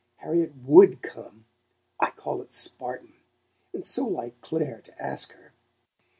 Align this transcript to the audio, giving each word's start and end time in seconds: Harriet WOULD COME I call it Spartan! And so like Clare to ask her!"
Harriet 0.15 0.53
WOULD 0.65 1.03
COME 1.03 1.45
I 1.99 2.09
call 2.09 2.41
it 2.41 2.55
Spartan! 2.55 3.13
And 3.71 3.85
so 3.85 4.03
like 4.07 4.41
Clare 4.41 4.81
to 4.81 4.99
ask 4.99 5.33
her!" 5.33 5.53